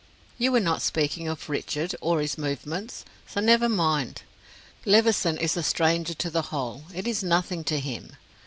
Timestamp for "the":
6.31-6.41